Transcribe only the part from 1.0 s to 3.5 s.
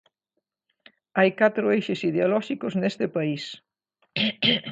Hai catro eixes ideolóxicos neste País.